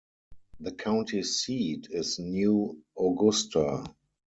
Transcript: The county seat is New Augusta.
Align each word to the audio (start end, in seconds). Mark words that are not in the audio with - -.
The 0.59 0.71
county 0.71 1.21
seat 1.21 1.89
is 1.91 2.17
New 2.17 2.81
Augusta. 2.97 3.83